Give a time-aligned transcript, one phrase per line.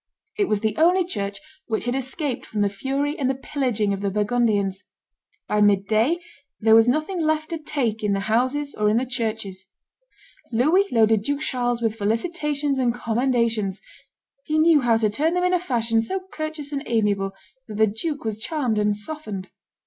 [0.35, 4.01] It was the only church which had escaped from the fury and the pillaging of
[4.01, 4.83] the Burgundians;
[5.47, 6.17] by midday
[6.59, 9.67] there was nothing left to take in the houses or in the churches.
[10.51, 13.79] Louis loaded Duke Charles with felicitations and commendations:
[14.43, 17.33] "He knew how to turn them in a fashion so courteous and amiable
[17.67, 19.51] that the duke was charmed and softened."